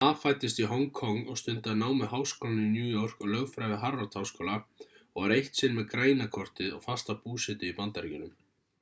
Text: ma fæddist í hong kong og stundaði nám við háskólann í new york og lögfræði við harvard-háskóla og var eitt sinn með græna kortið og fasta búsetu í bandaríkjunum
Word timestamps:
ma 0.01 0.07
fæddist 0.19 0.59
í 0.61 0.63
hong 0.69 0.85
kong 0.99 1.27
og 1.31 1.35
stundaði 1.41 1.79
nám 1.81 1.99
við 2.03 2.09
háskólann 2.13 2.63
í 2.63 2.71
new 2.77 2.87
york 2.95 3.21
og 3.25 3.29
lögfræði 3.35 3.73
við 3.75 3.79
harvard-háskóla 3.83 4.57
og 4.61 5.21
var 5.21 5.33
eitt 5.37 5.61
sinn 5.63 5.77
með 5.79 5.89
græna 5.95 6.31
kortið 6.39 6.75
og 6.79 6.85
fasta 6.89 7.21
búsetu 7.27 7.73
í 7.73 7.77
bandaríkjunum 7.83 8.39